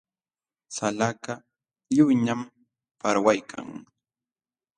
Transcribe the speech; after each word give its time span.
Salakaq 0.75 1.41
lliwñam 1.95 2.41
parwaykan. 2.99 3.67